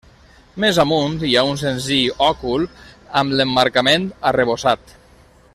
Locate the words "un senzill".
1.49-2.25